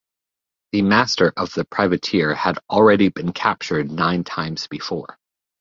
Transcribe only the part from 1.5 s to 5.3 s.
the privateer had already been captured nine times before.